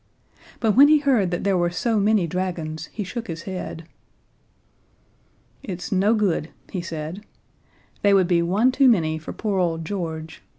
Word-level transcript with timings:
But 0.59 0.71
when 0.71 0.87
he 0.87 0.97
heard 0.97 1.29
that 1.29 1.43
there 1.43 1.55
were 1.59 1.69
so 1.69 1.99
many 1.99 2.25
dragons 2.25 2.87
he 2.91 3.03
shook 3.03 3.27
his 3.27 3.43
head. 3.43 3.85
"It's 5.61 5.91
no 5.91 6.15
good," 6.15 6.49
he 6.71 6.81
said, 6.81 7.23
"they 8.01 8.15
would 8.15 8.27
be 8.27 8.41
one 8.41 8.71
too 8.71 8.89
many 8.89 9.19
for 9.19 9.31
poor 9.31 9.59
old 9.59 9.85
George. 9.85 10.41